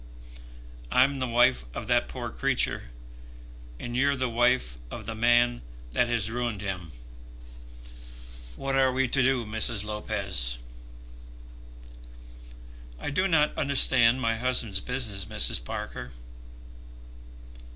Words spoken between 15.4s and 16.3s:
Parker."